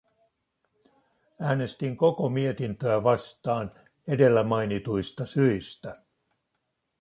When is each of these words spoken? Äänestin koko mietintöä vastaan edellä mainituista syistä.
Äänestin 1.39 1.97
koko 1.97 2.29
mietintöä 2.29 3.03
vastaan 3.03 3.71
edellä 4.07 4.43
mainituista 4.43 5.25
syistä. 5.25 6.03